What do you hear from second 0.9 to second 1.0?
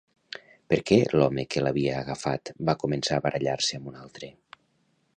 què